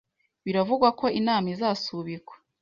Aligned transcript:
Biravugwa 0.45 0.87
ko 0.99 1.05
inama 1.19 1.47
izasubikwa 1.53 2.35